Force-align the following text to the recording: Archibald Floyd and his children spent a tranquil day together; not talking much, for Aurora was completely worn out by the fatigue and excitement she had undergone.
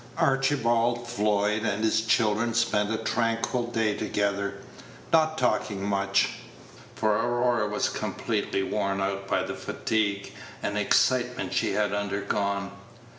Archibald 0.17 1.07
Floyd 1.07 1.61
and 1.61 1.83
his 1.83 2.01
children 2.01 2.55
spent 2.55 2.91
a 2.91 2.97
tranquil 2.97 3.67
day 3.67 3.95
together; 3.95 4.55
not 5.13 5.37
talking 5.37 5.85
much, 5.87 6.29
for 6.95 7.13
Aurora 7.13 7.67
was 7.67 7.87
completely 7.87 8.63
worn 8.63 8.99
out 8.99 9.27
by 9.27 9.43
the 9.43 9.53
fatigue 9.53 10.33
and 10.63 10.75
excitement 10.75 11.53
she 11.53 11.73
had 11.73 11.93
undergone. 11.93 12.71